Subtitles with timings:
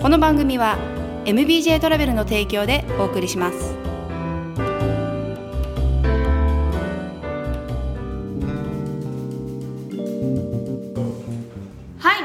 [0.00, 0.76] この番組は
[1.26, 3.76] MBJ トラベルの提供でお送りします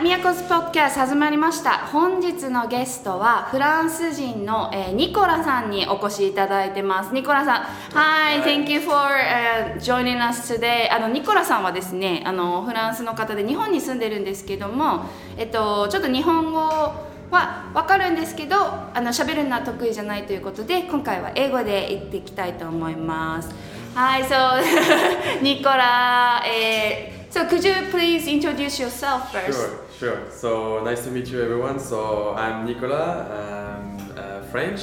[0.09, 1.85] はい、ミヤコスポッキャス始まりました。
[1.85, 7.13] 本日のゲストはフランス人の、えーニコラさんにお越しいただいてます。
[7.13, 7.61] ニコラさん
[7.93, 10.91] Hi, thank you for、uh, joining us today.
[10.91, 15.05] あのニコラさんはですねあのフランスの方で日本に住んでるんですけども
[15.37, 23.53] えっとちょっと日本語は分かるんですけどあの喋るのは得意じゃないということで今回は英語で言っていきたいと思います。
[23.93, 24.59] はい、so
[25.43, 27.18] ニコラ、えー
[27.49, 30.31] could you please introduce yourself first Sure, sure.
[30.31, 31.79] So nice to meet you, everyone.
[31.79, 33.27] So I'm Nicolas.
[33.31, 34.81] I'm uh, French.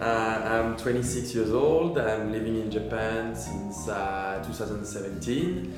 [0.00, 0.04] Uh,
[0.52, 1.98] I'm 26 years old.
[1.98, 5.72] I'm living in Japan since uh, 2017,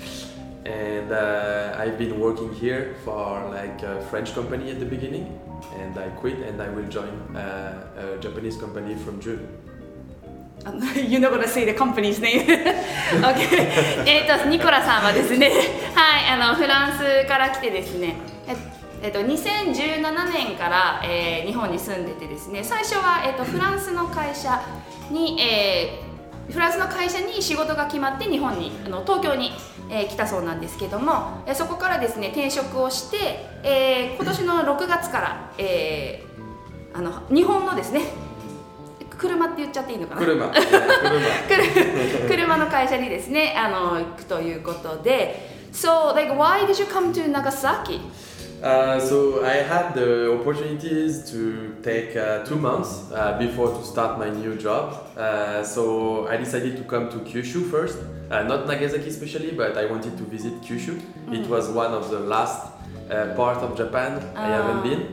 [0.64, 5.38] and uh, I've been working here for like a French company at the beginning,
[5.77, 9.47] and I quit, and I will join uh, a Japanese company from June.
[10.65, 12.47] You're not gonna say the company's name.
[13.23, 14.05] okay.
[14.07, 15.51] えっとニコラさんはですね、
[15.95, 18.17] はい、あのフランスから来てですね、
[19.03, 24.59] えっと2017年から、えー日本に住んでてですね、最初はえっとフランスの会社
[25.11, 29.53] に、えーフランスの会社に仕事が決まって日本にあの東京に、
[29.91, 36.34] えー来たそうなんですけども、えそこからですね転職をして、えー今年の6月から、えー
[36.97, 38.03] あの日本のですね
[39.17, 40.52] 車って言っちゃっていいのかな Kuruma.
[40.52, 40.62] Yeah,
[41.48, 42.28] Kuruma.
[42.28, 48.00] 車車の会社にですねあの行くということで So like why did you come to Nagasaki?
[48.62, 54.20] Uh, so I had the opportunities to take uh, two months uh, before to start
[54.20, 54.95] my new job.
[55.17, 59.86] Uh, so I decided to come to Kyushu first, uh, not Nagasaki especially, but I
[59.86, 61.00] wanted to visit Kyushu.
[61.31, 62.67] It was one of the last
[63.09, 65.08] uh, part of Japan I haven't been,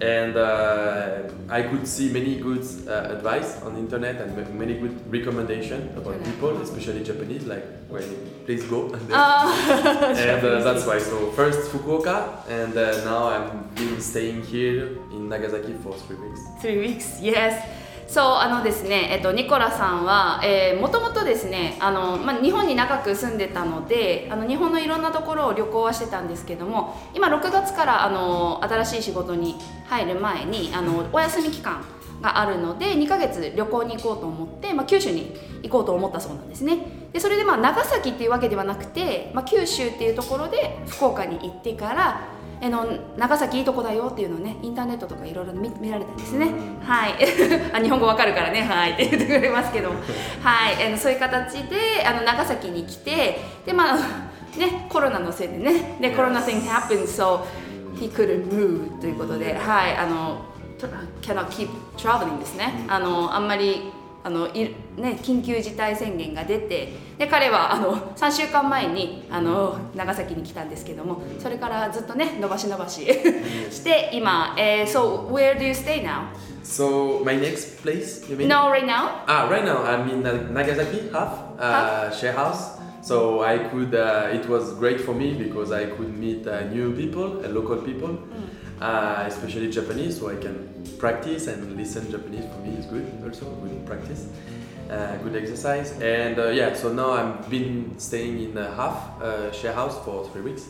[0.00, 4.96] and uh, I could see many good uh, advice on the internet and many good
[5.12, 8.02] recommendation about people, especially Japanese, like where
[8.46, 8.86] please go.
[8.92, 10.98] And then- Ah, and uh, that's why.
[10.98, 12.16] So first Fukuoka,
[12.48, 16.40] and uh, now I'm been staying here in Nagasaki for three weeks.
[16.60, 17.52] Three weeks, yes.
[18.06, 20.40] そうあのですね、えっと、ニコラさんは
[20.80, 29.56] もともとですねあの、まあ、日本に長く住んでたのであの日本のいろんなところを旅行はしてたんですけども今6月からあの新しい仕事に
[29.86, 31.84] 入る前にあのお休み期間
[32.20, 36.78] があるので2ヶ月旅行に行こうと思って、まあ、九州に行こうと思ったそうなんですね。
[37.12, 42.20] でそれでまあ長崎っていうわけではなくて、まあ、九州っていうところで福岡に行ってから
[42.62, 46.50] あの長崎いいとこだよっていうのをねインターネットとかいろいろ見見られたんですね。
[46.82, 47.14] はい。
[47.72, 48.62] あ日本語わかるからね。
[48.62, 48.92] はい。
[48.92, 49.90] って言ってくれますけど。
[49.90, 49.94] は
[50.70, 50.86] い。
[50.86, 53.96] あのそういう形であの長崎に来てでまあ
[54.58, 55.98] ねコロナのせいでね。
[56.00, 57.40] でコロナ thing happened so
[57.96, 59.54] he couldn't move ということで。
[59.54, 59.96] はい。
[59.96, 60.38] あの
[61.22, 62.84] cannot keep traveling ですね。
[62.88, 63.92] あのあんまり
[64.26, 76.28] あのいね、緊急事態宣言が出てで彼はあの3週間前にあの長崎に来たんですけどもそれからずっとね伸ばし伸ばしして今、えー、So where do you stay now?
[76.62, 78.48] So my next place, you mean?
[78.48, 79.24] No right now?
[79.26, 82.80] Ah, right now I'm in Na- Nagasaki, half uh, share house.
[83.02, 83.94] So I could.
[83.94, 87.76] Uh, it was great for me because I could meet uh, new people, uh, local
[87.76, 88.18] people,
[88.84, 90.18] uh, especially Japanese.
[90.18, 90.56] So I can
[90.98, 92.44] practice and listen Japanese.
[92.52, 94.28] For me, is good also good practice.
[94.90, 99.50] Uh, good exercise and uh, yeah so now i've been staying in a half uh,
[99.50, 100.68] share house for three weeks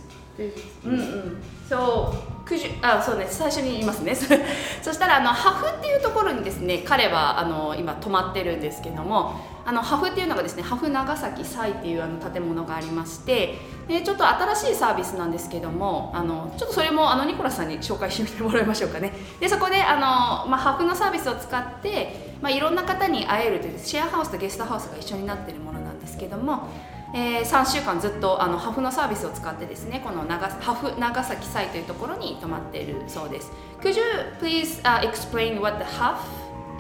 [0.85, 1.43] うんうん。
[1.69, 4.15] そうくじあそうね最初に言いますね。
[4.83, 13.59] そしたらあのハフっていうところにですね彼はあの今泊まってるんですけどもあのハフっていうのがですねハフ長崎祭っていうあの建物がありまして
[13.89, 19.13] でちょっと新しいサービスなんですけどもあのちょっとそれもあのニコラさんに紹介してもらいましょうかね。
[19.41, 26.69] でそこであの、まあ、ハフのサービスを使って、まあ、いろんな方に会えるというシェアハウスとゲストハウスが一緒になってるものなんですけども
[27.17, 34.03] えー、3週間ずっとあのハフのサービスを使ってですねこの長ハフ長崎祭というところに泊まっているそうです Could you
[34.41, 36.19] please、uh, explain what the half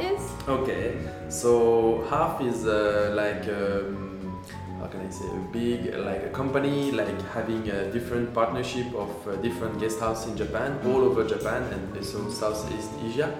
[0.00, 0.20] is?
[0.48, 0.96] Okay,
[1.28, 4.42] so half is uh, like um,
[4.80, 9.10] how can I say a big like a company like having a different partnership of
[9.28, 13.32] uh, different guest house in Japan, all over Japan and also Southeast Asia.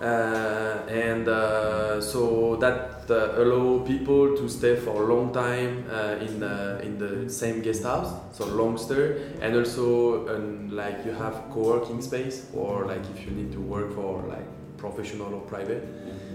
[0.00, 5.78] Uh, and uh, so that uh, allow people to stay for a long time
[6.20, 11.12] in the, in the same guest house, so long stay, and also um, like you
[11.12, 14.44] have co-working space or like if you need to work for like
[14.85, 15.83] professional or private.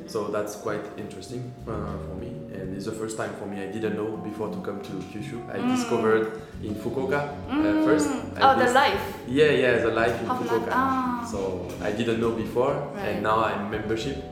[0.07, 1.73] So that's quite interesting uh,
[2.07, 3.57] for me, and it's the first time for me.
[3.61, 5.39] I didn't know before to come to Kyushu.
[5.51, 5.75] I Mm.
[5.75, 6.31] discovered
[6.63, 8.09] in Fukuoka uh, first.
[8.39, 9.03] I Oh, the vis- life.
[9.27, 10.51] Yeah, yeah, the life in Half life.
[10.51, 10.71] Fukuoka.
[10.71, 11.27] Ah.
[11.27, 13.19] So I didn't know before, Right.
[13.19, 14.23] and now I'm membership.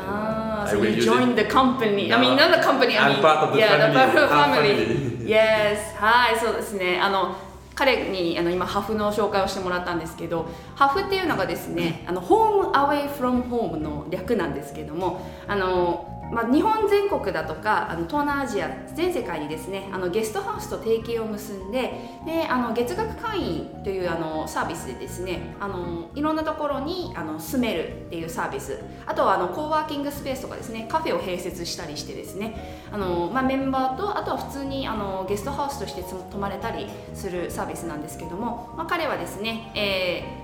[0.00, 2.08] Ah, I so will you use joined the company.
[2.10, 2.48] I mean, No.
[2.48, 2.96] not the company.
[2.96, 3.92] I I'm mean, part of the yeah, family.
[3.92, 4.74] the part of the Half family.
[4.80, 5.28] family.
[5.28, 5.92] Yes.
[6.00, 6.98] はい、そうですね。
[7.02, 7.36] あの
[7.75, 21.93] 彼にあの今ハフの紹介をしてもらったんですけど、ハフっていうのがですね、あのホームアウェイフロムホームの略なんですけども、あのまあ、日本全国だとかあの東南アジア全世界にですねあのゲストハウスと提携を結んで
[22.25, 28.79] であの月額会員というあのサービスでですねあのいろんなところにあの住めるっていうサービス。
[29.05, 40.42] あとはあのコーワーキングスペースとかですねカフェを併設したりしてですねあの、まあ、メンバーとあとは普通にあのゲストハウスとして泊まれたりするサービスなんですけども、まあ、彼はですね、えー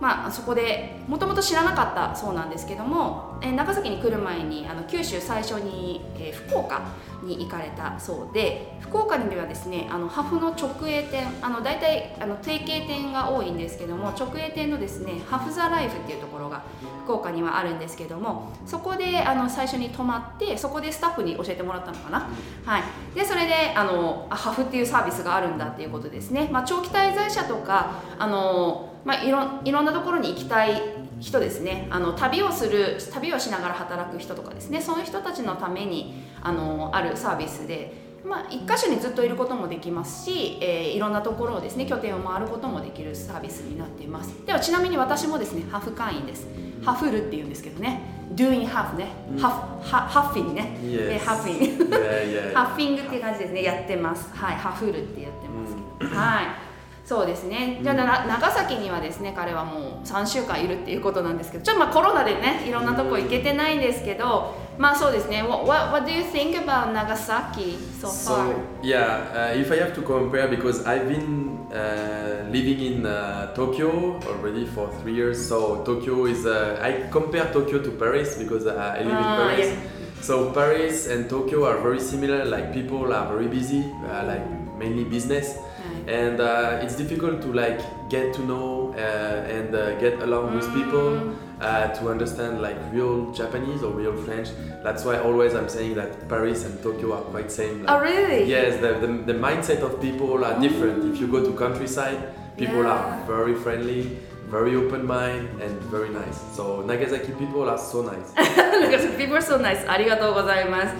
[0.00, 6.82] まあ、そこでもともと知らなかったそうなんですけども、え長崎に来る前にあの九州最初に、え福岡
[7.22, 16.62] に行かれたそうで福岡にはですねあのハフの直営店あの大体あの提携店が多いんですけども直営店のですねハフ・ザ・ライフっていうところが
[17.04, 22.28] 福岡にはあるんですけどもそこであの最初に泊まってそこでスタッフに教えてもらったのかな、
[22.64, 22.82] はい、
[23.14, 30.82] でそれであのハフっていうサービスがあるんだっていうことですね、まあ、長期滞在者とかあの、まあ、いろいろんなところに行きたい
[31.18, 31.86] 人ですね。
[31.90, 34.82] あの旅をする旅をしながら働く人とかですね。
[34.82, 44.34] その人たちのためにあのあるサービスで、まあ、一箇所にずっといることもできますし、えーいろんなところをですね拠点を回ることもできるサービスになっています。
[44.44, 46.46] ではちなみに私もですねハーフ会員です。
[46.84, 48.02] ハフルって言うんですけどね。
[48.34, 49.06] doing half ね、
[49.40, 49.48] ハ
[49.82, 51.12] フハハッフィンね、Yes.
[51.14, 52.52] えーハッフィン.
[52.54, 54.28] ハッフィングっていう感じですねやってます。
[54.34, 56.67] はいハフルってやってますけど、はい
[57.08, 68.12] そうですねじゃあな長崎にはですね彼はもう3週間いるっていうことなんですけどちょっとまあコロナでねいろんなとこ行けてないんですけどまあそうですね What, what, what do you think about Nagasaki so far?
[68.12, 73.54] So yeah, uh, if I have to compare, because I've been uh, living in uh,
[73.54, 78.66] Tokyo already for three years, so Tokyo is uh, I compare Tokyo to Paris because
[78.66, 79.68] uh, I live Ah, in Paris.
[79.72, 80.22] yeah.
[80.22, 82.44] So Paris and Tokyo are very similar.
[82.44, 84.44] Like people are very busy, uh, like
[84.78, 85.67] mainly business, はい
[86.07, 87.79] and uh, it's difficult to like
[88.09, 93.31] get to know uh, and uh, get along with people uh, to understand like real
[93.31, 94.49] Japanese or real French.
[94.83, 97.83] That's why always I'm saying that Paris and Tokyo are quite same.
[97.83, 98.43] like- Oh really?
[98.49, 101.13] Yes, the, the, the mindset of people are different.
[101.13, 102.17] If you go to countryside,
[102.57, 102.91] people Yeah.
[102.91, 104.17] are very friendly,
[104.49, 106.37] very open mind, and very nice.
[106.53, 108.33] So Nagasaki people are so nice.
[108.35, 110.93] なんか people are so nice ありがとうございます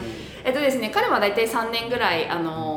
[0.45, 2.76] えっとですね彼は大体3年ぐらいあの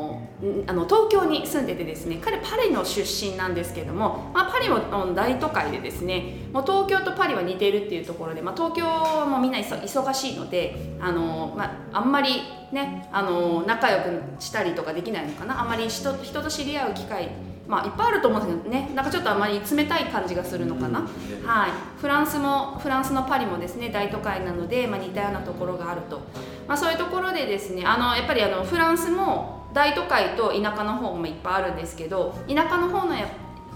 [0.66, 12.42] あの東京に住んでてですね彼パリの出身なんですけども、まあ、パリもうん大都会でですねもう東京とパリは似ているっていうところで、まあ、東京はもうみんな忙忙しいのであの、まあ、あんまり
[12.72, 17.28] ねあの仲良くしたりとかできないのかなあんまり人人と知り合う機会
[17.68, 21.06] まあいっぱいあると思うんですけどねなんかちょっとあんまり冷たい感じがするのかな.
[21.46, 26.20] はい、フランスもフランスのパリもですね大都会なので、まあ、似たようなところがあると、
[26.66, 33.14] まあ、そういうところでですねあのやっぱりあのフランスも大都会と田舎の方もいっぱいあるんですけど田舎の方の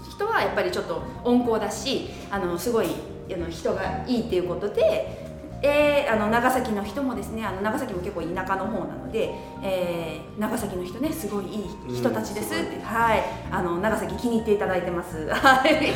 [0.09, 2.87] 人はやっぱりちょっと温厚だしあのすごい
[3.33, 5.26] あの人がいいっていうことで。
[5.61, 9.33] えーあの長崎の人もですねあの長崎も結構田舎の方なので、
[9.63, 11.59] えー長崎の人ねすごいい
[11.91, 15.93] い人たちですって、はいあの長崎気に入っていただいてますはい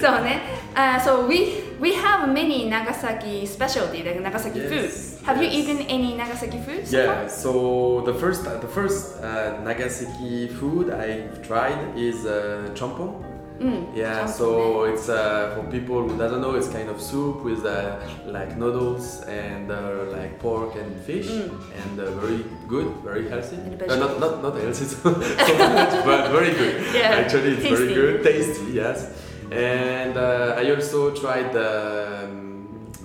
[0.00, 0.40] そうね、
[0.74, 5.68] uh, so we we have many Nagasaki specialty like Nagasaki Yes, food have you yes.
[5.68, 11.40] eaten any Nagasaki food so Yeah, so the first the first uh, Nagasaki food I've
[11.46, 13.22] tried is uh, champon.
[13.58, 17.64] Mm, yeah, so it's uh, for people who doesn't know, it's kind of soup with
[17.64, 21.50] uh, like noodles and uh, like pork and fish, mm.
[21.82, 23.56] and uh, very good, very healthy.
[23.56, 26.94] Uh, not, not not healthy so, but very good.
[26.94, 27.18] Yeah.
[27.20, 27.76] Actually, it's tasty.
[27.76, 28.72] very good, tasty.
[28.72, 29.10] Yes,
[29.50, 32.24] and uh, I also tried the.
[32.24, 32.44] Um,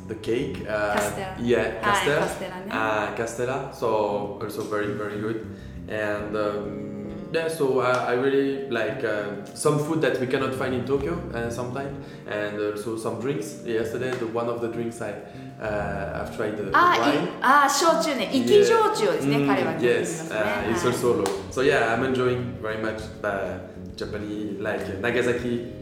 [0.06, 2.68] the cake, yeah, Castella, ah, Castella.
[2.70, 5.48] Ah, Castella, so also very very good,
[5.88, 6.93] and um,
[7.33, 11.15] yeah, so I, I really like uh, some food that we cannot find in Tokyo
[11.35, 11.93] uh, sometimes,
[12.27, 13.63] and also some drinks.
[13.67, 15.13] Yesterday, the one of the drinks I
[15.61, 17.29] uh, I've tried the, the あい wine.
[17.43, 21.25] あ焼酎ね生き焼酎をですね、 Mm, 彼は飲んでいま yes, すね、 uh, it's はい also low.
[21.51, 23.61] So yeah, I'm enjoying very much the
[23.97, 25.67] Japanese like Nagasaki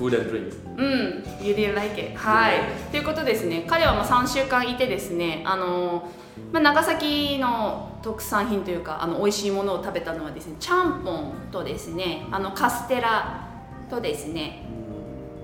[0.00, 0.54] Food and Drink.
[0.78, 2.16] うん、You did like it.
[2.16, 3.66] はい、ということですね。
[3.68, 6.08] 彼はもう3週間いてですねあの、
[6.52, 13.46] まあ、長崎の特産品というかあの美味しいものを食べたのはですねちゃんぽんとですねあのカステラ
[13.90, 14.62] とですね。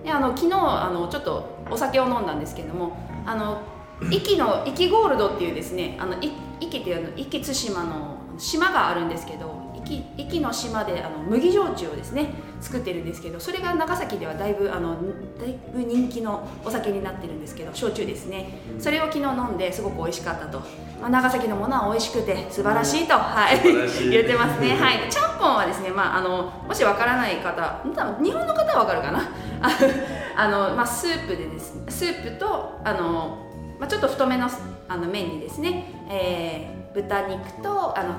[0.03, 2.97] であの昨日あのちょっとお酒を飲んだんですけども
[3.27, 3.61] あの
[4.01, 14.97] 壱岐の壱岐ゴールドっていうですねあの壱岐っていうの壱岐対馬の島があるんですけど壱岐の島であの麦焼酎をですね作ってるんですけどそれが長崎ではだいぶあの
[15.39, 18.59] だいぶ人気のお酒になってるんですけど焼酎ですね。
[18.79, 20.61] それを昨日飲んですごく美味しかったと、
[21.01, 23.63] まあ、長崎のものは美味しくて素晴らしいと、はい、
[24.11, 24.75] 言ってますね。
[24.81, 25.09] はい。
[25.11, 29.29] ちゃんぽんはですね、まあ、あのもしわからない方多分日本の方はわかるかな？
[30.37, 33.39] あの、まあ、スープでですねスープとあの、
[33.79, 34.49] まあ、ちょっと太めの
[34.89, 38.15] あの麺にですね、えー、豚肉とあの、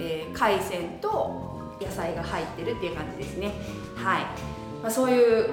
[0.00, 3.52] えー、海鮮と野菜が入ってるっていう感じですね。
[3.96, 4.22] はい、
[4.82, 5.50] まあ、そういう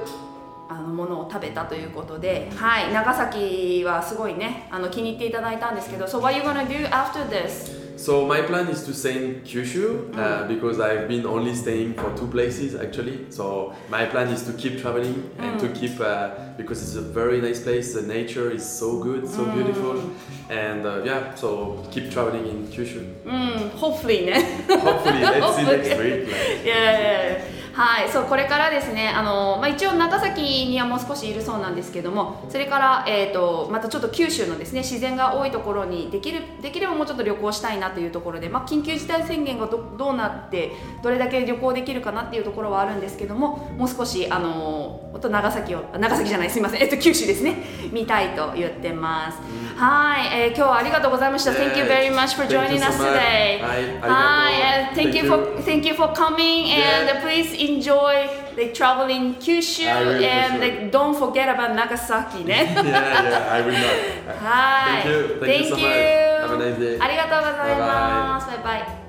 [0.70, 7.77] あのものを食べたということで、はい、長崎はすごいねあの気に入っていただいたんですけど So what are you gonna do after this?
[7.98, 10.48] So my plan is to stay in Kyushu uh, mm.
[10.48, 13.32] because I've been only staying for two places actually.
[13.32, 15.40] So my plan is to keep traveling mm.
[15.40, 15.80] and to mm.
[15.80, 17.94] keep uh, because it's a very nice place.
[17.94, 19.54] The nature is so good, so mm.
[19.56, 20.12] beautiful,
[20.50, 21.34] and uh, yeah.
[21.36, 23.04] So keep traveling in Kyushu.
[23.24, 25.66] Mm, hopefully, hopefully, let's hopefully.
[25.66, 26.32] see next week.
[26.32, 26.66] Like.
[26.66, 27.57] Yeah, yeah.
[27.78, 40.72] はい、そうこれからですねあの、まあ、一応長崎にはもう少しいるそうなんですけどもそれから、えー、とまたちょっと九州のですね自然が多いところにできるできればもうちょっと旅行したいなというところで、まあ、緊急事態宣言がどどうなって
[41.04, 47.56] どれだけ旅行できるかなっていうところはあるんですけどももう少しあのと長崎を長崎じゃないすみません、えっと、九州ですね
[47.92, 49.38] 見たいと言ってます、
[49.76, 54.54] はい、えー今日はありがとうございました Thank you very much for Thank you joining us today はいありがとうはい、
[54.96, 55.30] thank Thank you you.
[55.30, 57.22] for thank you for coming and Yeah.
[57.22, 63.64] please enjoy like traveling Kyushu and like don't forget about Nagasaki ね yeah, yeah, I
[63.64, 64.38] will not.
[64.44, 65.38] はい Thank you.
[65.42, 66.28] Thank you so much.
[66.38, 67.04] Have a nice day.
[67.04, 69.08] ありがとうございますバイバイ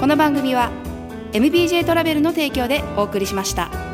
[0.00, 0.70] この番組は
[1.32, 3.85] MBJ トラベルの提供でお送りしました。